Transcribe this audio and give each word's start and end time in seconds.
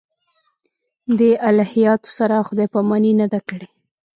دې 1.19 1.31
الهیاتو 1.49 2.09
سره 2.17 2.45
خدای 2.47 2.67
پاماني 2.73 3.11
نه 3.21 3.27
ده 3.31 3.39
کړې. 3.49 3.67